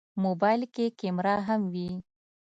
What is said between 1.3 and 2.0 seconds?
هم وي.